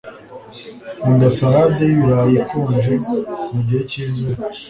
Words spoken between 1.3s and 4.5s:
salade yibirayi ikonje mugihe cyizuba